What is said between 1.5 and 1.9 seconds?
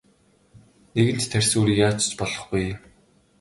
үрийг